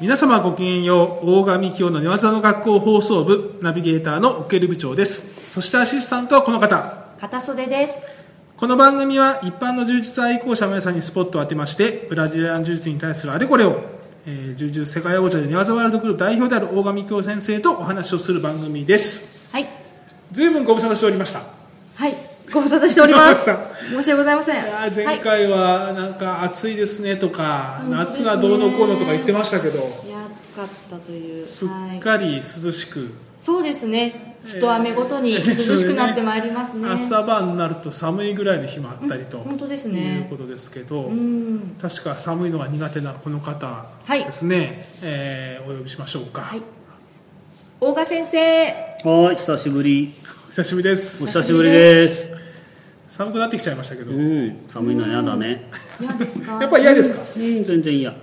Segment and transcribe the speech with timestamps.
[0.00, 5.50] 皆様ごきげんよう大神教の寝技の学校放送部ナビゲーターのオケル部長です。
[5.52, 7.10] そしてアシスタントはこの方。
[7.20, 8.06] 片袖です。
[8.56, 13.78] この番組は一般の柔術愛好者の皆さんにスポットを当てましてブラジリアン柔術に対するあれこれを、
[14.24, 19.52] えー、柔術世界王者で寝技ワールドグループ代表である大神教先生とお話をする番組です。
[19.52, 19.68] はい。
[20.32, 21.40] ずいぶんご無沙汰しておりました。
[21.40, 21.49] はい
[22.52, 23.44] ご無沙汰しております。
[23.44, 24.64] 申し訳ございません。
[24.94, 29.78] 前回はなんか暑いですねとか、夏がどうのこうのとか言ってましたけど。
[29.78, 31.46] はい、いや暑かったという。
[31.46, 34.36] すっはい、かり涼しく、そうですね。
[34.44, 41.76] 一雨ごとに涼しくなってまいりますね、朝晩になると寒いぐらいの日もあったりと、うん本当ですいうねことですけど、うん。
[41.80, 44.24] 確か寒いのが苦手なこの方はい。
[44.24, 46.62] ですね、えーお呼びしましょうか、はい。
[47.80, 48.66] 大賀先生。
[49.04, 50.14] はい、久しぶり。
[50.48, 51.22] お久しぶりです。
[51.22, 52.29] お久しぶりです。
[53.20, 55.68] 寒くなってきちゃいましたけど、うん、寒いの嫌だね。
[56.00, 56.52] 嫌ですか？
[56.62, 57.20] やっぱり嫌ですか？
[57.36, 58.14] うん、全然嫌。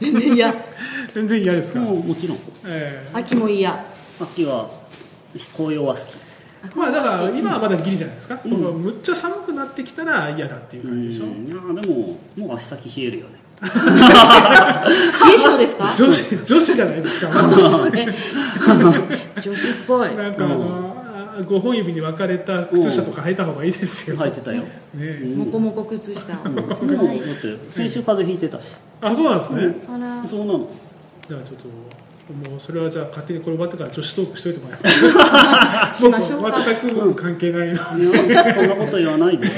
[0.00, 0.54] 全然嫌。
[1.14, 2.38] 全然嫌ですか、もう、もちろん。
[2.66, 3.78] え秋も嫌。
[4.18, 4.70] 秋は
[5.54, 6.04] 紅葉は好き。
[6.74, 13.32] ーまあだから今はまだギリじゃないですか、このむっちゃ寒くなってきたら嫌だっていううん、感じでしょ、いや、でも、もう足先冷えるよね。
[13.60, 13.68] 冷
[15.34, 15.94] え性ですか？
[15.94, 17.28] 女子女子じゃないですか、
[19.42, 20.14] 女子っぽい。
[20.16, 20.87] なんかあの、あ
[21.42, 24.62] 5本指に分かれた靴下とか履いた方がいいですよ、履いてたよ。
[24.94, 26.32] ねもこもこ靴下。
[26.44, 28.76] うん、もう、だはいって、先週風邪ひいてたし。
[29.00, 30.26] あそうなんですね、あら。
[30.26, 30.68] そうなの。
[31.28, 31.68] じゃあちょっと
[32.50, 34.88] もうそれはじゃあ勝手にこれ終わってから女子トークしといてもらって。
[35.94, 36.50] しましょうか。
[36.50, 39.48] 僕全く僕関係ないの、いや、そんなこと言わないで。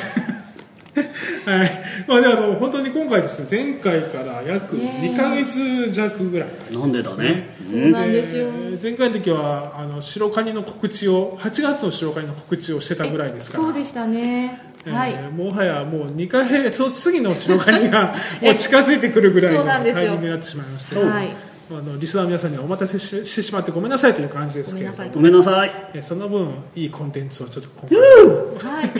[1.50, 1.70] はい。
[2.06, 5.06] まあであの本当に今回ですね前回から約ねえ。
[5.08, 6.48] 2か月弱ぐらい。
[6.72, 7.56] なんでだね。
[7.60, 8.50] そうなんですよ。
[8.52, 13.64] で前回の時はあの白カニの告知を8月の白カニの告知をしてたぐらいですから。
[13.64, 14.60] そうでしたね。
[14.64, 15.30] えーはい。
[15.30, 20.96] もはやもう2か月その次の白カニが もう近づいてくるぐらいのタイミングになってしまいまして。
[20.96, 25.68] はいあのリスナーの皆さんにはお待たせししてしまってごめんなさいという感じですけれどごめんなさい。
[25.68, 25.90] ごめんなさい。
[25.94, 28.90] えーその分いいコンテンツをちょっと今回はい。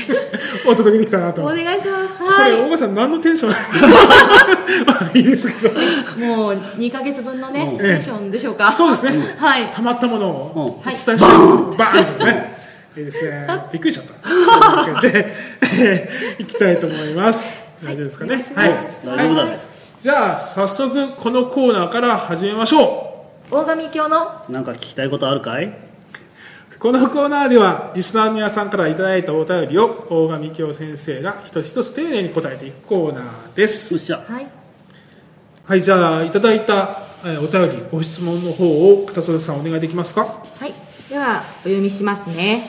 [0.69, 1.42] お届けできたなと。
[1.42, 2.19] お願いします。
[2.19, 3.50] こはれ大川さん何のテンション？
[4.86, 5.75] まあいいですけど。
[5.75, 5.82] い
[6.28, 7.78] もう2か月分のねうん。
[7.78, 8.70] テンションでしょうか。
[8.70, 9.34] そうですね。
[9.37, 9.66] はい。
[9.72, 10.62] たまったものをうん。
[10.81, 11.16] お伝えして、
[11.76, 12.54] バーンとね。
[12.97, 13.47] いいですね。
[13.72, 14.06] びっくりしちゃっ
[14.94, 15.00] た。
[15.02, 15.34] で、
[15.81, 17.58] えーいきたいと思います。
[17.82, 18.37] 大丈夫ですかね？
[18.54, 18.75] はい。
[19.04, 19.69] 大丈夫だね。
[20.00, 24.47] じゃあ早速このコーナーから始めましょ大神教の？
[24.49, 25.66] なんか聞きたいことあるかい？
[25.66, 25.72] う
[26.78, 33.93] このコーナーではリスナーの皆さんからいただいたお便りを大神京先生が一つ一つ丁寧に答えていくコーナーです。
[33.93, 34.25] よっしゃ。
[34.27, 34.47] はい。
[35.66, 36.97] はいじゃあいただいた
[37.27, 38.65] えーお便りご質問の方
[39.03, 40.25] を片袖さんお願いできますか？
[40.25, 40.72] はい。
[41.11, 42.62] ではお読みしますね。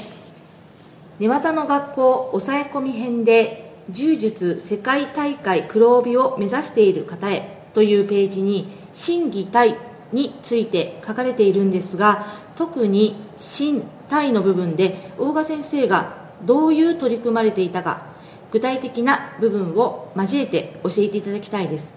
[1.17, 3.60] 寝技の学校抑え込み編で
[3.91, 9.77] 柔術世界大会黒帯を目指している方へというページに心技体
[10.11, 12.25] について書かれているんですが
[12.55, 18.05] 特に心体の部分で大賀先生がどういう取り組まれていたか
[18.51, 21.95] 具体的な部分を交えて教えていただきたいです。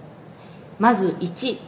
[0.79, 1.59] まず1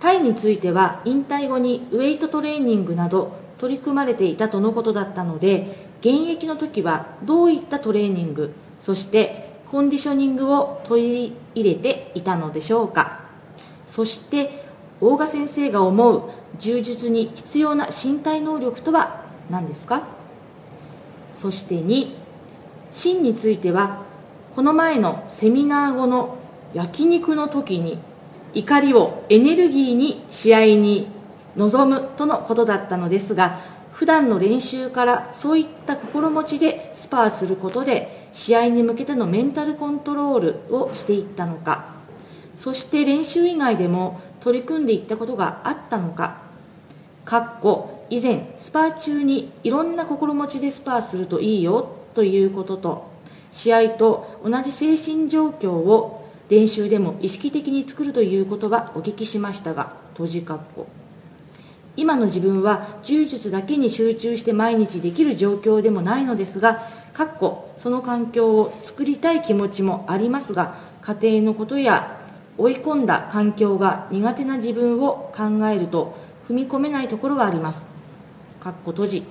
[0.00, 13.20] タイについては引退後にウェイトトレーニングなど取り組まれていたとのことだったので現役の時はどういったトレーニングそしてコンディショニングを取り入れていたのでしょうか。
[13.86, 14.64] そして
[15.00, 20.02] 大賀先生が思う柔術に必要な身体能力とは何ですか？
[21.32, 22.14] そして2
[22.90, 24.02] 芯については
[24.56, 26.36] この前のセミナー後の
[26.74, 27.98] 焼肉の時に
[28.52, 31.06] 怒りをエネルギーに試合に
[31.56, 33.60] 臨むとのことだったのですが
[34.00, 41.84] 普段の練習からそういった心持ちでスパーすることで試合に向けてのメンタルコントロールをしていったのか
[42.56, 46.38] そして練習以外でも取り組んでいったことがあったのか。
[47.26, 53.10] かっこ以前スパー中にいろんな心持ちでスパーするといいよということと
[53.50, 60.99] 試合と同じ精神状況を練習でも意識的に作るということはお聞きしましたが閉じかっこ。
[61.96, 66.80] 今の自分は柔術だけに集中して毎日できる状況でもないのですが
[67.12, 72.20] かっこその環境を作りたい気持ちもありますが家庭のことや
[72.56, 76.16] 追い込んだ環境が苦手な自分を考えると
[76.46, 77.86] 踏み込めないところはあります。
[78.60, 79.24] かっこ閉じ。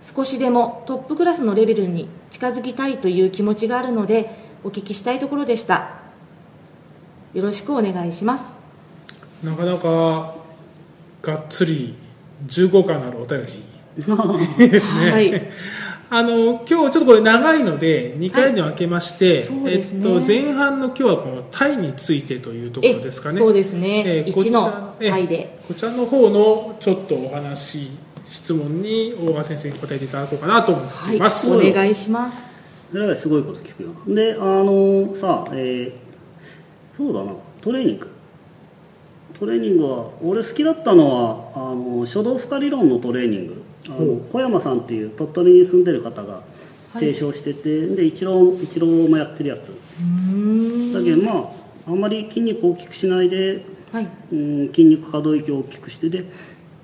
[0.00, 4.30] 少しでもトップクラスのレベルに近づきたいという気持ちがあるので
[4.62, 5.90] お聞きしたいところでした。
[7.34, 8.54] よろしくお願いします。
[9.42, 10.37] なかなか
[11.22, 11.94] がっつり
[12.46, 13.52] 15巻のあるお便り。
[14.62, 15.10] い いですね。
[15.10, 15.42] はい。
[16.10, 20.08] あの今日ちょっとこれ長いので2回に分けまして、そうですね。
[20.08, 23.36] えっと、前半の今日はこのタイについてというところえですかね。
[23.36, 25.58] そうですね、えーこち1らのえー回で。
[25.68, 27.90] こちらの方のちょっとお話
[28.30, 32.42] 質問に大川先生に答えていただこうかなと思っています、はいお願いします。
[33.20, 33.90] すごいこと聞くよ。
[34.06, 37.32] であのさえーそうだな。
[37.60, 38.08] トレーニング
[39.38, 43.62] トレーニングは俺好きだったのはあの書道負荷理論のトレーニング。
[43.88, 46.42] あの小山さんっていう鳥取に住んでる方が
[46.92, 49.68] 提唱してて、で一郎一郎もやってるやつ。
[50.92, 51.52] だけどま
[51.86, 54.08] ああんまり筋肉を大きくしないではい。
[54.32, 56.24] うん筋肉可動域を大きくしてで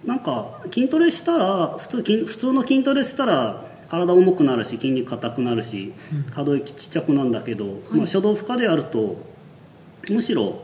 [0.04, 5.92] なんか筋トレしたら普通筋普通の筋トレしたら体重くなるし筋肉硬くなるし
[6.30, 9.16] 可動域ちっちゃくなるんだけど、まあ、初動負荷でやると
[10.08, 10.62] むしろ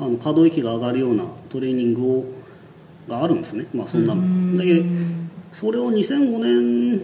[0.00, 2.24] あの可動域が上がるようなトレーニングを
[3.08, 3.66] があるんですね。
[3.74, 4.56] まあそんなの。
[4.56, 4.84] だけど
[5.52, 7.02] それを2005年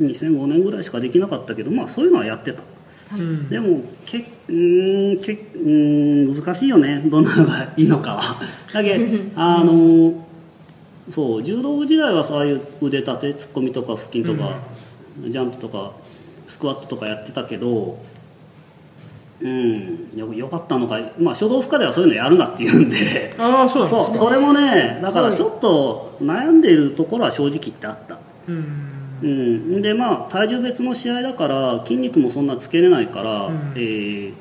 [0.00, 2.62] 2005年ぐらいしかできなかったけどまあそういうのはやってた。
[3.10, 3.20] はい。
[3.20, 7.02] うんでもけうーんけうーん難しいよね。
[7.06, 8.40] どんなのがいいのかは。
[8.72, 9.04] だけど
[9.36, 10.26] あの
[11.08, 14.58] そう柔道部時代はそういう腕立て突っ込みとか腹筋とか、
[15.28, 15.92] ジャンプとか
[16.46, 17.98] スクワットとかやってたけど
[19.40, 20.10] うん。
[20.14, 21.00] よよかったのか。
[21.18, 23.34] まあ書道負荷ではそういうのやるなって言うんで。
[23.38, 28.18] ああそうなんでそうすかそれもねだからちょっと悩んでいるところは正直言ってあった。
[28.48, 28.86] うん。
[29.22, 33.72] うん、でまあ体重別の試合だから筋肉もそんなつけれないから、うん。
[33.76, 34.32] えー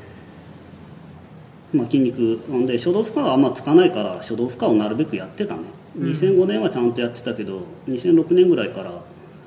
[1.73, 2.41] まあ、筋肉。
[2.49, 5.61] なんで初動負荷はあんまつかないから初動負荷をなるべくやってたね、
[5.97, 8.91] 2005年はちゃんとやってたけど2006年ぐらいから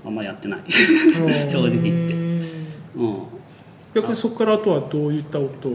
[0.05, 0.60] あんまやってない。
[1.50, 2.14] 正直言って、
[2.96, 3.31] う
[3.94, 5.72] 逆にそこからあとはどういったことを？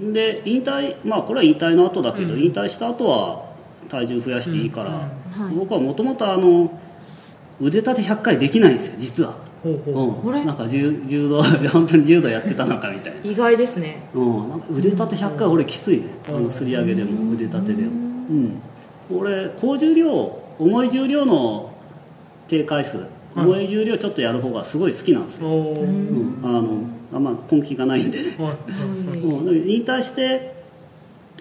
[0.00, 2.40] ん、で引退まあこれは引退の後だけど、うん。
[2.40, 3.46] 引退した後は
[3.88, 4.94] 体重増やしていいから、うん。
[4.96, 6.70] はい僕はもともとあの
[7.60, 9.34] 腕立て100回できないんですよ実は。
[9.62, 10.28] ほうほう。
[10.28, 11.42] うん、なんか柔柔道
[11.72, 14.02] 本当に柔道やってたのかみたいな,、意外ですね。
[14.14, 16.36] うん、なんか腕立て100回俺きついね、うん。
[16.36, 17.90] あのすり上げでも腕立てでも。
[18.30, 18.62] うん。
[19.10, 21.70] 俺高重量重い重量の
[22.46, 22.98] 低回数
[23.36, 26.82] 重い重量ちょっとやる方がすごい好きなんですよ、うん、あの
[27.12, 28.18] あんま根気がないんで。
[28.18, 29.18] ね、 はい。
[29.18, 30.54] うん、引退して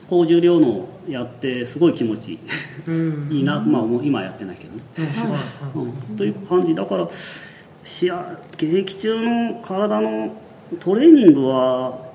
[0.07, 3.43] 高重量のやってすごい気持ちいい。
[3.43, 4.81] な、まあもう今はやってないけどね。
[5.75, 5.81] うん。
[5.83, 6.73] うん、という感じ。
[6.73, 7.07] だから
[7.83, 10.33] 試合現役中の体の
[10.79, 12.07] トレーニングは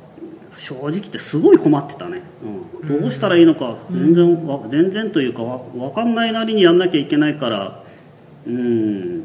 [0.53, 2.21] 正直言ってすごい困ってたね、
[2.83, 7.83] うん、どうしたらいいのか全然わ全然というかわ分かんないなりにやんなきゃいけないから
[8.47, 9.25] うん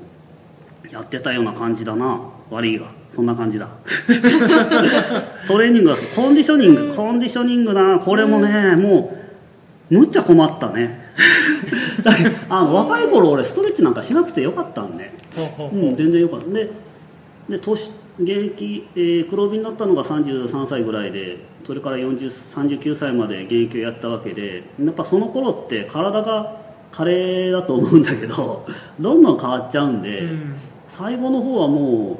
[0.92, 2.19] やってたような感じだな。
[2.50, 2.88] 悪いが。
[3.16, 3.68] そんな感じだ。
[5.48, 6.94] トレーニングはコンディショニング。
[6.94, 9.18] コンディショニングなこれもねも
[9.89, 11.07] うむっちゃ困ったね。
[12.50, 15.12] あの若い頃俺ストレッチなんかしなくてよかったんで、
[15.57, 16.48] ほうん、全然よかった。
[16.54, 16.69] で
[17.50, 26.57] で年現役、えー黒帯になったのが33歳ぐらいでそれから40 39歳まで現役をやったわけでやっぱその頃って体が
[26.92, 28.66] 加齢だと思うんだけど
[29.00, 30.56] どんどん変わっちゃうんで、うん
[30.88, 32.19] 最後の方はも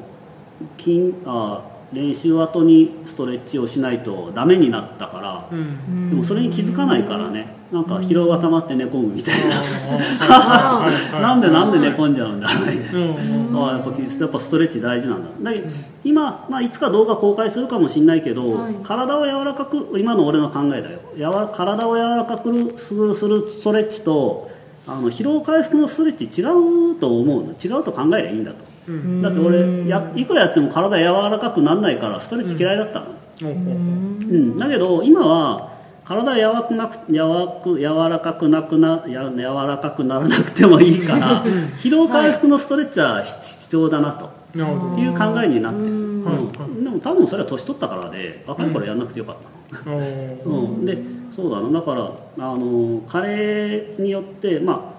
[0.60, 1.62] う筋あ
[1.92, 6.10] 練習後にストレッチをしないとダメになったから、うん。
[6.10, 7.56] でもそれに気づかないからね。
[7.72, 9.60] なんか疲労が溜まって寝込むみたいな、
[11.20, 15.28] なんでなんで寝込んじゃうんだみたいなあやっぱやっぱストレッチ大事なんだ。
[15.42, 15.68] だけど
[16.02, 18.74] 今、まあ、いつか動画公開するかもしれないけど、はい。
[18.82, 20.98] 体を柔らかく今の俺の考えだよ。
[21.16, 24.50] やわ体を柔らかくするするストレッチと
[24.88, 27.52] あの疲労回復のストレッチ違うと思うの。
[27.52, 29.20] 違うと考えりゃいいんだと、うん。
[29.22, 41.44] だって俺やいくらやっても体柔らかくならないからストレッチ嫌いだったの、ほうほううん、だけど今は体柔らくなく柔らく柔らかくなくなや柔らかくならなくてもいいから
[41.76, 44.30] 疲労回復のストレッチは必要だなと。
[44.54, 45.02] なるほど。
[45.02, 46.24] いう考えになってる、うん。
[46.24, 46.82] はい。
[46.82, 49.50] でも多分それは年取ったからで若い頃やらなくてよかったの、
[49.86, 50.84] うん。
[50.84, 50.98] で
[51.30, 51.70] そうだな。
[51.70, 54.98] だからあの加齢によってまあ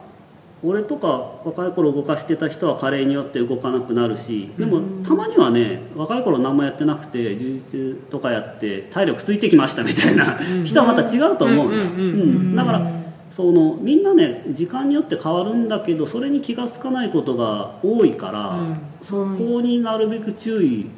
[0.62, 1.08] 俺とか
[1.46, 12.92] 若い頃動かしてた人は加齢によって動かなくなるしでもたまにはね若い頃何もやってなくて充実とかやって体力ついてきましたみたいな人はまた違うと思ううんだから
[13.30, 18.78] そのみんなね時間によって変わるんだけどそれに気が付かないことが多いから、うん。
[19.02, 20.90] そこになるべく注意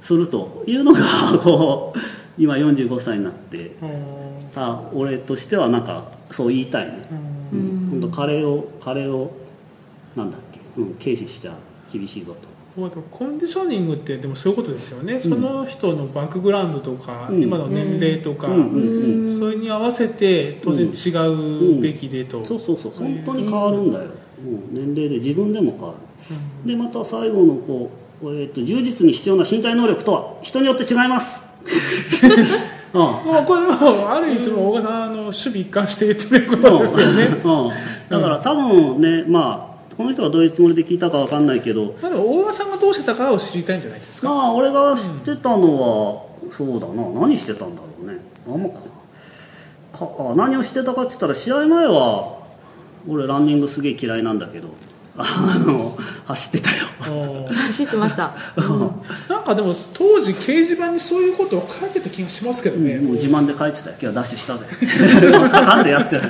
[0.00, 1.00] するというのが
[1.42, 1.98] こう
[2.40, 3.72] 今45歳になって
[4.54, 7.06] た俺としてはなんかそう言いたいね、
[7.52, 7.88] うん。
[7.90, 9.36] 本当カレーをカレーを
[10.16, 11.52] なんだっけ、うん、軽視しちゃ
[11.92, 12.48] 厳しいぞと。
[13.10, 17.42] コンディショニングってでもそういうことですよね、その人のバックグラウンドとか、うん。
[17.42, 18.54] 今の年齢とか、うん。
[18.54, 19.24] うん。
[19.24, 19.38] うん。
[19.38, 22.92] それに合わせて当然違うべきでと、そうそうそう。
[22.92, 24.10] 本当に変わるんだよ、
[24.72, 25.98] 年齢で自分でも変わる。
[26.66, 31.39] でまた最後のこうえー、と充実に必要な身体能力とは人によって違います、
[32.92, 33.00] うん。
[33.00, 37.24] もうこれもある意味いつも大川さんあの守備一貫して言ってることですよね。
[37.24, 37.70] うん、
[38.08, 41.94] だから多分ねまあこの人がどういうつもりで聞いたかわかんないけど。
[42.02, 44.28] まあ大川さんがどうしてたかを知りたいんじゃないですか？
[44.28, 47.20] まあ俺が知ってたのは、そうだな。
[47.20, 48.18] 何してたんだろうね。
[48.48, 48.80] あんまか
[49.92, 52.38] かあ何をしてたかって言ったら試合前は
[53.06, 54.68] 俺ランニングすげえ嫌いなんだけど
[55.22, 55.96] あの
[56.26, 56.84] 走ってたよ。
[57.46, 57.54] うん。
[57.54, 58.34] 走ってました。
[59.28, 64.66] なんかでも当時掲示板にそういうことを書いてた気がしますけどね、もう自慢で書いてたよ今日はダッシュしたぜ。
[65.30, 66.22] なんでやってる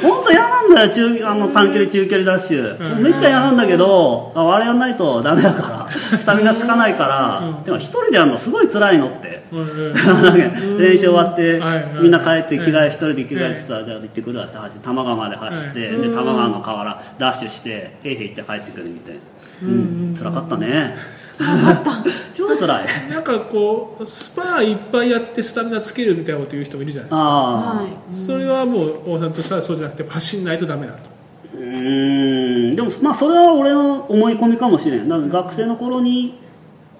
[0.00, 9.40] 本当嫌なんだよ中あの短距離中距離ダッシュ、めっちゃ嫌なんだけどああれやんないとダメだからスタミナつかないから、でも一人でやるのすごい辛いのって。
[10.78, 11.60] 練習終わって、
[12.00, 12.12] みん。
[12.12, 19.20] な帰って着替え一人で着替えてたら、じゃあ行ってくるわって多摩川まで走って、はで多摩川の河原ダッシュしてへいへい行って帰ってくるみたいな。
[19.62, 20.94] うん、辛かったね。
[21.36, 21.90] 辛かった。
[22.34, 22.86] 超辛い。
[23.10, 27.16] なんかこうスパーいっぱいやってスタミナつけるみたいなこと言う人もいるじゃないで
[28.14, 28.34] すか。
[28.34, 31.09] それはもう大川さんとしてはそうじゃなくて走んないとダメだと
[31.60, 35.08] うーんでもまあそれは俺の思い込みかもしれん。
[35.08, 36.38] だから学生の頃に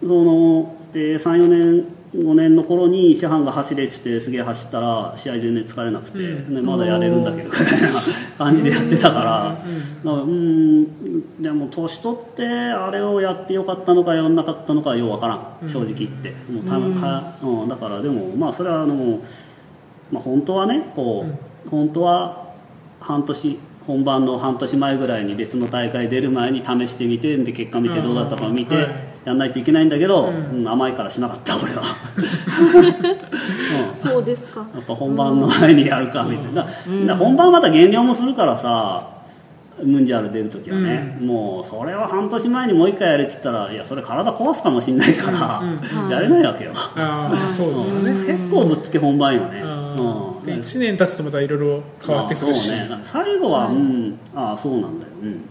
[0.01, 6.55] その、えー、34年5年の頃に師範が走れっててすげえ走ったら試合全然疲れなくて、うん。
[6.57, 7.89] ねまだやれるんだけどぐらいな
[8.37, 9.25] 感じでやってたから。
[9.25, 9.59] だか
[10.05, 10.89] らうー
[11.39, 15.69] んでも年取ってあれをやってよかったのかやらなかったのかはようわからん。
[15.69, 19.21] 正直言って、もうたかうん、だからでもまあそれはあの、
[20.11, 21.25] まあ、本当はねこ
[21.67, 22.51] う、本当は
[23.01, 28.83] 半年本番の半年前ぐらいに別の大会出る前に試してみてで結果見てどうだったか見てうん。
[28.83, 30.61] はいやんないといけないんだけど、うん。
[30.61, 31.83] うん甘いからしなかった俺は、
[33.89, 34.67] うん、そうですか。
[34.75, 36.71] やっぱ本番の前にやるかみたいな、だか
[37.07, 39.11] ら本番また減量もするからさ
[39.83, 46.11] ムンジャール出るときはね、もうそれを半年前にもう一回やれって言ったらいやそれ体壊すかもしんないから、うんうん。
[46.11, 48.39] やれないわけよ、ああそうですよね。
[48.39, 49.63] 結構ぶっつけ本番よね、
[50.45, 55.49] で1年経つとまたいろいろ変わってくるし、ね、最後は、うん、ああそうなんだよ、うん、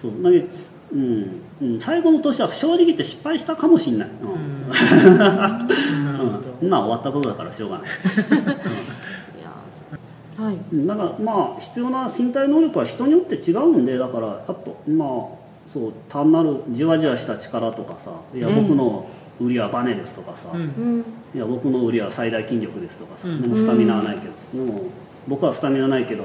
[0.00, 0.22] そう。
[0.22, 0.46] だけど
[0.92, 1.40] うん。
[1.60, 4.32] うん、最後の年は正直言って失敗したかもしれない、うん。
[4.32, 5.18] うん。
[5.18, 5.66] な
[6.12, 6.42] るほど。
[6.60, 6.68] そん。
[6.68, 7.88] 終わったことだからしょうがない。
[10.28, 10.56] いやはい。
[10.72, 10.86] うん。
[10.86, 14.56] だからまあ必要な身体能力は人によって違うんでだからやっぱ
[14.88, 15.08] まあ
[15.72, 18.62] そう単なるじわじわした力とかさいやうん。
[18.62, 19.06] 僕の
[19.40, 20.60] 売りはバネですとかさ、うん。
[20.60, 21.00] うん。
[21.34, 23.42] いや僕の売りは最大筋力ですとかさ、うん。
[23.42, 24.84] でもスタミナはないけど、でも
[25.28, 26.24] 僕はスタミナないけど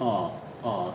[0.00, 0.94] あああ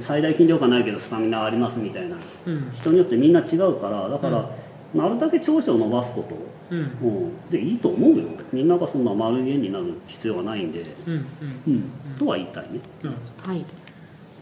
[0.00, 2.16] 最大筋力はないけどスタミナはありますみたいな。
[2.46, 2.70] うん。
[2.72, 4.08] 人によってみんな違うから。
[4.08, 4.50] だから、
[4.94, 6.36] なるだけ長所を伸ばすこと、
[6.74, 6.80] うん。
[6.80, 6.82] う
[7.28, 8.28] ん、でいいと思うよ。
[8.52, 11.24] みんながそんな丸源になる必要はないんで、うんうん。
[11.66, 11.90] うん。
[12.18, 13.60] とは言いたいね、なるほはい。
[13.60, 13.66] ど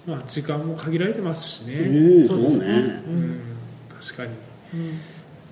[0.06, 2.66] まあ時間も限られてますしね、うんそうですね。
[2.66, 2.72] ね。
[3.06, 3.40] うん。
[4.00, 4.30] 確かに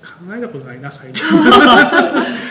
[0.02, 1.24] 考えたことないな最近。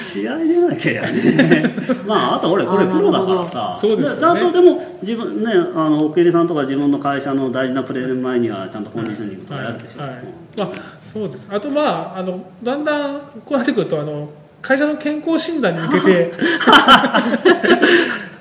[0.03, 1.75] 試合でなきゃやね
[2.05, 3.75] まああと俺これプロだからさ。
[3.77, 4.39] そうですよね。
[4.39, 10.19] あとでも自分ねあの奥入さんとか自分の会社の大事なプレーの前にはちゃんとコンディショニングとかやるでしょ、はいはい。
[10.57, 10.69] まあ、
[11.03, 11.47] そうです。
[11.49, 14.29] あとまああのだんだんこうなってくるとあの
[14.61, 16.33] 会社の健康診断に向けて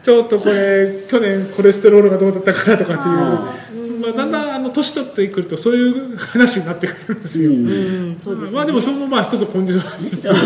[0.02, 3.16] ちょっとこれ去年コレステロールがどうだったからとかっていう。
[4.00, 4.35] まあ、だんだん
[4.76, 7.66] 年取ってくるとそういう話になってくるんですよ、うん。
[7.68, 7.70] う
[8.14, 8.56] んそうですね。
[8.56, 10.38] まあでもそれもまあ一つコンディションに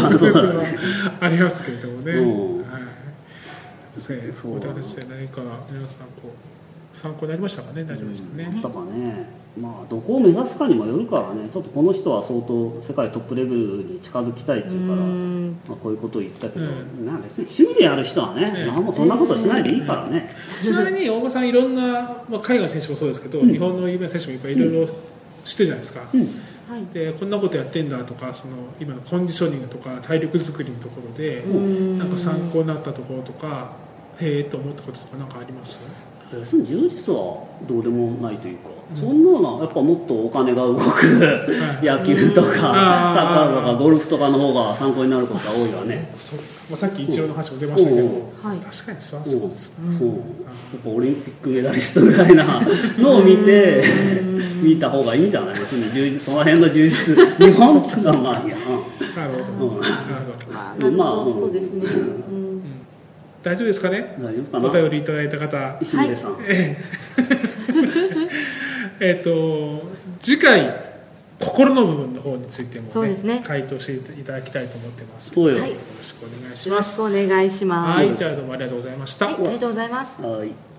[1.20, 2.26] ありますけれどもね、う
[2.60, 2.82] んはい
[3.99, 4.16] そう。
[4.16, 7.84] いった形で何か皆さんこう参考になりましたかね？
[7.84, 11.49] 大丈夫ですかね、だからねまあどこを目指すかにもよるからね。
[11.50, 15.61] ちょっとこの人は相当世界トップレベルに近づきたいっていうから、うん。
[15.69, 17.07] まあ、こういうことを言ったけど、うん。
[17.07, 20.30] な別に趣味でやる人はね、ええまあもうそんなことしないでいいからね、
[20.62, 21.83] ちなみに大場さんいろんな、
[22.28, 24.95] まあ、海外の選手もそうですけど、日本の有名な選手もいっぱいいろいろ
[25.45, 26.21] 知ってるじゃないですか、うん。
[26.21, 26.26] は
[26.78, 26.95] い。
[26.95, 31.99] でこんなことやってんだとかその今のコンディショニングとか体力作りのところで、ん。
[31.99, 33.73] なんか参考になったところとか
[34.21, 36.09] へえと思ったこととかなんかあります？
[36.32, 40.80] 要するに充実はどうでもないというか、そんなのはやっぱもっとお金が動く
[41.82, 46.12] 野球とか、サッカーとかゴルフとかの方が参考になることが多いわね。
[46.16, 46.38] そう。
[46.38, 48.12] まあ、さっき一郎の話も出ましたけど、うん。
[48.42, 48.58] はい。
[48.58, 49.80] 確かにそそうです。
[49.80, 50.08] ね、そう。
[50.72, 52.44] やっぱオリンピックメダリストぐらいな
[52.99, 53.82] のを見て
[54.62, 58.56] 見た方がいいんじゃない別に充実その辺の充実日本ってのはまあいいや、
[59.16, 59.94] なるほど、うんなる
[60.78, 62.59] ほどまあまあうんそうですね、うん、
[63.42, 64.14] 大丈夫ですかね？
[64.18, 65.78] うん、大丈夫かおな便りいただいた方。
[65.80, 66.37] 石出さん、
[69.00, 69.82] えっ、と
[70.20, 70.90] 次回
[71.38, 73.42] 心の部分の方についても、そうですね。
[73.44, 75.30] 回答していただきたいと思ってます。
[75.30, 75.70] そうよ、はい。
[75.70, 77.99] よろしくお願いしよろしますくお願いします。
[77.99, 78.14] はい。
[78.14, 80.23] じゃあどうもありがとうございました、はい、ありがとうございます。
[80.23, 80.69] はい